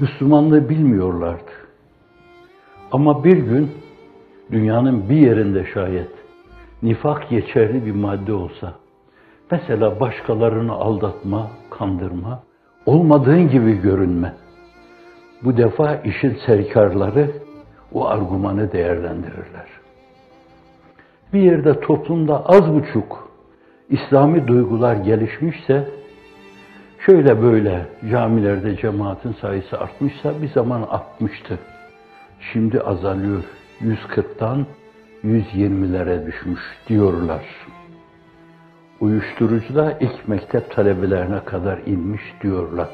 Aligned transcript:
Müslümanlığı 0.00 0.68
bilmiyorlardı. 0.68 1.50
Ama 2.92 3.24
bir 3.24 3.36
gün 3.36 3.70
dünyanın 4.52 5.08
bir 5.08 5.16
yerinde 5.16 5.66
şayet 5.74 6.10
nifak 6.82 7.30
geçerli 7.30 7.86
bir 7.86 7.92
madde 7.92 8.32
olsa, 8.32 8.74
mesela 9.50 10.00
başkalarını 10.00 10.72
aldatma, 10.72 11.50
kandırma, 11.70 12.42
olmadığın 12.86 13.48
gibi 13.48 13.80
görünme. 13.80 14.32
Bu 15.42 15.56
defa 15.56 15.94
işin 15.96 16.38
serkarları 16.46 17.30
o 17.92 18.06
argümanı 18.06 18.72
değerlendirirler. 18.72 19.66
Bir 21.32 21.40
yerde 21.40 21.80
toplumda 21.80 22.46
az 22.46 22.74
buçuk 22.74 23.28
İslami 23.90 24.48
duygular 24.48 24.96
gelişmişse, 24.96 25.88
şöyle 27.06 27.42
böyle 27.42 27.86
camilerde 28.10 28.76
cemaatin 28.76 29.32
sayısı 29.40 29.80
artmışsa 29.80 30.42
bir 30.42 30.48
zaman 30.48 30.82
artmıştı. 30.82 31.58
Şimdi 32.52 32.80
azalıyor. 32.80 33.44
140'tan 33.80 34.64
120'lere 35.24 36.26
düşmüş 36.26 36.60
diyorlar. 36.88 37.44
Uyuşturucu 39.00 39.74
da 39.74 39.98
ilk 40.00 40.28
mektep 40.28 40.74
talebelerine 40.74 41.44
kadar 41.44 41.78
inmiş 41.86 42.22
diyorlar. 42.42 42.88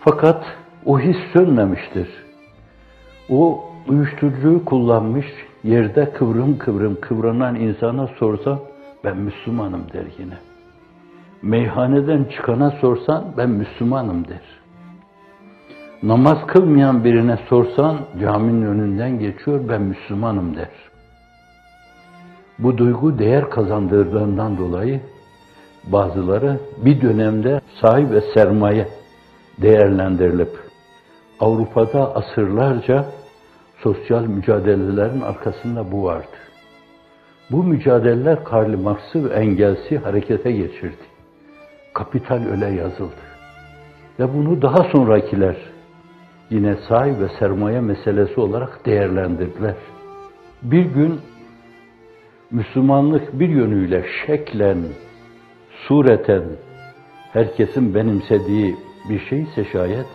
Fakat 0.00 0.44
o 0.84 1.00
his 1.00 1.16
sönmemiştir. 1.32 2.08
O 3.30 3.64
uyuşturucuyu 3.88 4.64
kullanmış, 4.64 5.26
yerde 5.64 6.12
kıvrım 6.12 6.58
kıvrım 6.58 7.00
kıvranan 7.00 7.54
insana 7.54 8.06
sorsa 8.06 8.58
ben 9.04 9.16
Müslümanım 9.16 9.92
der 9.92 10.04
yine. 10.18 10.53
Meyhaneden 11.44 12.24
çıkana 12.24 12.70
sorsan 12.70 13.24
ben 13.36 13.50
Müslümanım 13.50 14.28
der. 14.28 14.40
Namaz 16.02 16.38
kılmayan 16.46 17.04
birine 17.04 17.38
sorsan 17.48 17.98
caminin 18.20 18.66
önünden 18.66 19.18
geçiyor 19.18 19.60
ben 19.68 19.82
Müslümanım 19.82 20.56
der. 20.56 20.68
Bu 22.58 22.78
duygu 22.78 23.18
değer 23.18 23.50
kazandırdığından 23.50 24.58
dolayı 24.58 25.00
bazıları 25.84 26.60
bir 26.76 27.00
dönemde 27.02 27.60
sahip 27.80 28.10
ve 28.10 28.20
sermaye 28.34 28.88
değerlendirilip 29.62 30.50
Avrupa'da 31.40 32.14
asırlarca 32.14 33.04
sosyal 33.82 34.26
mücadelelerin 34.26 35.20
arkasında 35.20 35.92
bu 35.92 36.04
vardı. 36.04 36.36
Bu 37.50 37.62
mücadeleler 37.62 38.44
Karl 38.44 38.78
Marx'ı 38.78 39.30
ve 39.30 39.34
Engels'i 39.34 39.98
harekete 39.98 40.52
geçirdi. 40.52 41.13
Kapital 41.94 42.46
öyle 42.50 42.66
yazıldı. 42.66 43.24
Ve 44.18 44.34
bunu 44.34 44.62
daha 44.62 44.84
sonrakiler 44.92 45.56
yine 46.50 46.76
sahip 46.88 47.20
ve 47.20 47.28
sermaye 47.38 47.80
meselesi 47.80 48.40
olarak 48.40 48.86
değerlendirdiler. 48.86 49.74
Bir 50.62 50.84
gün 50.84 51.20
Müslümanlık 52.50 53.38
bir 53.40 53.48
yönüyle 53.48 54.04
şeklen, 54.26 54.78
sureten 55.88 56.42
herkesin 57.32 57.94
benimsediği 57.94 58.76
bir 59.10 59.18
şeyse 59.18 59.64
şayet 59.64 60.06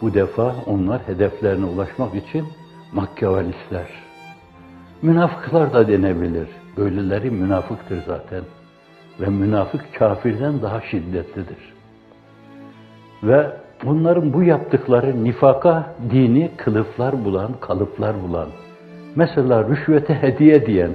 bu 0.00 0.14
defa 0.14 0.54
onlar 0.66 1.08
hedeflerine 1.08 1.64
ulaşmak 1.64 2.14
için 2.14 2.44
makyavelistler. 2.92 3.88
Münafıklar 5.02 5.72
da 5.72 5.88
denebilir. 5.88 6.48
Böyleleri 6.76 7.30
münafıktır 7.30 8.02
zaten. 8.06 8.42
Ve 9.20 9.26
münafık 9.26 9.94
kafirden 9.94 10.62
daha 10.62 10.80
şiddetlidir. 10.80 11.72
Ve 13.22 13.62
Bunların 13.84 14.32
bu 14.32 14.42
yaptıkları 14.42 15.24
nifaka 15.24 15.94
dini 16.10 16.50
kılıflar 16.56 17.24
bulan, 17.24 17.52
kalıplar 17.60 18.22
bulan, 18.22 18.48
mesela 19.16 19.68
rüşvete 19.68 20.14
hediye 20.14 20.66
diyen, 20.66 20.90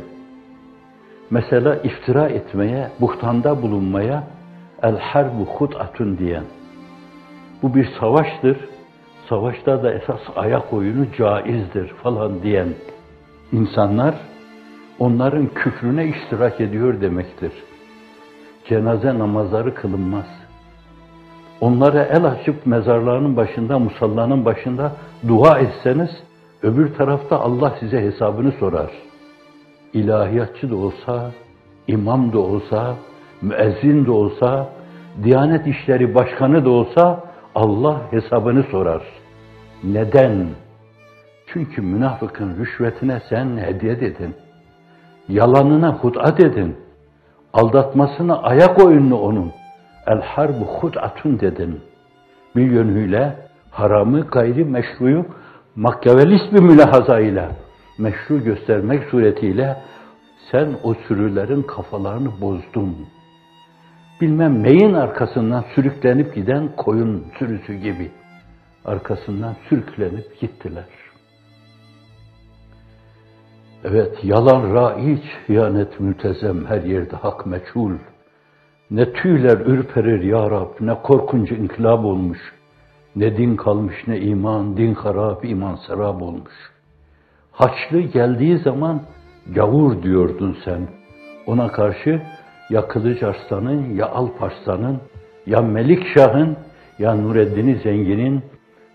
mesela 1.30 1.76
iftira 1.76 2.30
etmeye, 2.30 2.88
buhtanda 3.02 3.62
bulunmaya 3.62 4.24
el 4.84 4.98
harbu 4.98 5.46
hut'atun 5.46 6.18
diyen, 6.18 6.44
bu 7.64 7.76
bir 7.76 7.90
savaştır, 8.00 8.58
savaşta 9.30 9.84
da 9.84 9.94
esas 9.94 10.22
ayak 10.36 10.74
oyunu 10.74 11.06
caizdir 11.18 11.88
falan 11.88 12.44
diyen 12.44 12.68
insanlar, 13.52 14.16
onların 15.00 15.48
küfrüne 15.48 16.06
iştirak 16.08 16.62
ediyor 16.62 17.02
demektir. 17.02 17.52
Cenaze 18.70 19.20
namazları 19.20 19.76
kılınmaz 19.76 20.26
onlara 21.62 22.04
el 22.04 22.26
açıp 22.26 22.66
mezarlarının 22.66 23.38
başında, 23.38 23.80
musallanın 23.80 24.46
başında 24.46 24.92
dua 25.28 25.60
etseniz, 25.60 26.10
öbür 26.64 26.94
tarafta 26.94 27.40
Allah 27.40 27.76
size 27.80 28.02
hesabını 28.02 28.52
sorar. 28.52 28.92
İlahiyatçı 29.94 30.70
da 30.70 30.76
olsa, 30.76 31.32
imam 31.88 32.34
da 32.34 32.40
olsa, 32.40 32.96
müezzin 33.42 34.06
de 34.06 34.12
olsa, 34.12 34.70
Diyanet 35.24 35.68
İşleri 35.68 36.16
Başkanı 36.16 36.66
da 36.66 36.70
olsa 36.70 37.24
Allah 37.56 38.02
hesabını 38.12 38.64
sorar. 38.64 39.02
Neden? 39.84 40.48
Çünkü 41.48 41.82
münafıkın 41.82 42.58
rüşvetine 42.58 43.22
sen 43.30 43.58
hediye 43.58 44.00
dedin. 44.00 44.36
Yalanına 45.30 45.94
hud'a 45.94 46.38
dedin. 46.38 46.76
Aldatmasına 47.54 48.42
ayak 48.42 48.86
oyunu 48.86 49.20
onun. 49.20 49.52
El 50.08 50.22
harbu 50.22 50.66
hud'atun 50.66 51.40
dedin. 51.40 51.82
Bir 52.56 52.72
yönüyle 52.72 53.36
haramı 53.72 54.22
gayri 54.22 54.66
meşruyu 54.66 55.26
makyavelist 55.76 56.54
bir 56.54 56.60
mülahazayla 56.60 57.52
meşru 57.98 58.44
göstermek 58.44 59.04
suretiyle 59.10 59.78
sen 60.52 60.68
o 60.84 60.94
sürülerin 60.94 61.62
kafalarını 61.62 62.42
bozdun. 62.42 62.98
Bilmem 64.22 64.64
neyin 64.64 64.94
arkasından 64.94 65.66
sürüklenip 65.76 66.36
giden 66.36 66.76
koyun 66.78 67.26
sürüsü 67.40 67.74
gibi 67.74 68.12
arkasından 68.86 69.56
sürüklenip 69.70 70.40
gittiler. 70.40 70.86
Evet, 73.84 74.24
yalan 74.24 74.74
raiç, 74.74 75.24
hıyanet 75.48 76.00
mültezem, 76.00 76.66
her 76.66 76.82
yerde 76.82 77.16
hak 77.16 77.46
meçhul. 77.46 77.92
Ne 78.92 79.14
tüyler 79.14 79.58
ürperir 79.58 80.24
ya 80.24 80.52
Rab, 80.52 80.70
ne 80.80 81.02
korkunç 81.02 81.52
inkılap 81.52 82.06
olmuş. 82.06 82.40
Ne 83.16 83.38
din 83.38 83.56
kalmış 83.56 83.96
ne 84.08 84.20
iman, 84.20 84.78
din 84.78 84.94
harap, 84.94 85.46
iman 85.46 85.76
serap 85.88 86.22
olmuş. 86.22 86.54
Haçlı 87.52 88.00
geldiği 88.00 88.58
zaman 88.58 89.02
gavur 89.56 90.04
diyordun 90.04 90.58
sen. 90.66 90.88
Ona 91.46 91.68
karşı 91.68 92.22
ya 92.70 92.88
Kılıç 92.88 93.24
Arslan'ın, 93.24 93.96
ya 93.96 94.06
Alp 94.10 94.44
Arslan'ın, 94.44 95.02
ya 95.46 95.62
Melik 95.62 96.08
Şah'ın, 96.18 96.58
ya 97.00 97.16
Nureddin 97.16 97.80
Zengin'in 97.84 98.44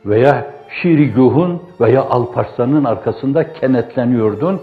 veya 0.07 0.55
Şiiri 0.81 1.07
Güh'ün 1.07 1.61
veya 1.81 2.03
Alparslan'ın 2.03 2.85
arkasında 2.85 3.53
kenetleniyordun. 3.53 4.61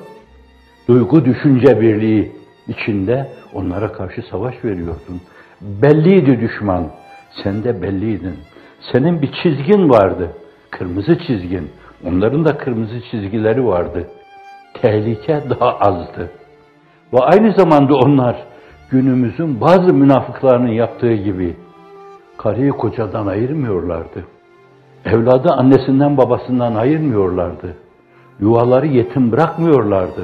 Duygu 0.88 1.26
düşünce 1.26 1.82
birliği 1.82 2.32
içinde 2.68 3.30
onlara 3.54 3.92
karşı 3.92 4.22
savaş 4.22 4.66
veriyordun. 4.66 5.22
Belliydi 5.62 6.42
düşman, 6.42 6.88
sen 7.44 7.64
de 7.64 7.82
belliydin. 7.82 8.36
Senin 8.92 9.22
bir 9.22 9.32
çizgin 9.44 9.90
vardı, 9.90 10.32
kırmızı 10.72 11.20
çizgin. 11.28 11.70
Onların 12.08 12.46
da 12.46 12.58
kırmızı 12.58 13.02
çizgileri 13.12 13.66
vardı. 13.66 14.08
Tehlike 14.74 15.44
daha 15.50 15.78
azdı. 15.78 16.32
Ve 17.14 17.20
aynı 17.20 17.54
zamanda 17.54 17.96
onlar 17.96 18.44
günümüzün 18.92 19.62
bazı 19.62 19.94
münafıklarının 19.94 20.72
yaptığı 20.72 21.14
gibi 21.14 21.56
karıyı 22.38 22.72
kocadan 22.72 23.28
ayırmıyorlardı. 23.28 24.24
Evladı 25.06 25.50
annesinden 25.50 26.18
babasından 26.18 26.76
ayırmıyorlardı. 26.76 27.76
Yuvaları 28.40 28.88
yetim 28.88 29.32
bırakmıyorlardı 29.32 30.22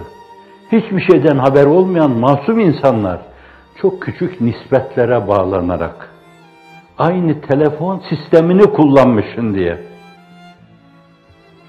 hiçbir 0.72 1.02
şeyden 1.02 1.38
haber 1.38 1.66
olmayan 1.66 2.12
masum 2.12 2.60
insanlar 2.60 3.20
çok 3.82 4.02
küçük 4.02 4.42
nispetlere 4.42 5.28
bağlanarak 5.28 6.10
aynı 6.98 7.42
telefon 7.42 8.02
sistemini 8.10 8.62
kullanmışsın 8.62 9.54
diye 9.54 9.80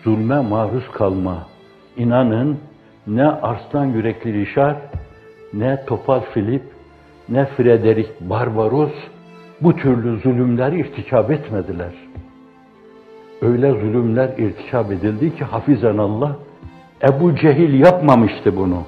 zulme 0.04 0.40
maruz 0.40 0.90
kalma. 0.92 1.46
İnanın 1.96 2.58
ne 3.06 3.26
Arslan 3.26 3.84
Yürekli 3.84 4.32
Rişar, 4.32 4.76
ne 5.52 5.84
Topal 5.86 6.20
Filip, 6.20 6.62
ne 7.28 7.46
Frederick 7.46 8.10
Barbaros 8.20 8.92
bu 9.60 9.76
türlü 9.76 10.20
zulümler 10.20 10.72
irtikab 10.72 11.30
etmediler. 11.30 11.92
Öyle 13.42 13.70
zulümler 13.70 14.28
irtikab 14.38 14.90
edildi 14.90 15.36
ki 15.36 15.44
hafizan 15.44 15.98
Allah, 15.98 16.36
Ebu 17.08 17.36
Cehil 17.36 17.80
yapmamıştı 17.80 18.56
bunu. 18.56 18.82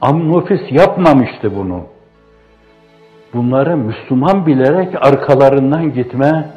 Amnofis 0.00 0.60
yapmamıştı 0.70 1.56
bunu. 1.56 1.82
Bunları 3.34 3.76
Müslüman 3.76 4.46
bilerek 4.46 5.06
arkalarından 5.06 5.92
gitme, 5.92 6.50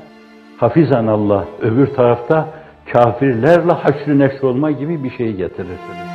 hafizan 0.57 1.07
Allah 1.07 1.45
öbür 1.61 1.87
tarafta 1.87 2.49
kafirlerle 2.93 3.73
haşr 3.73 4.19
neşr 4.19 4.43
olma 4.43 4.71
gibi 4.71 5.03
bir 5.03 5.11
şey 5.11 5.33
getirirsiniz. 5.33 6.12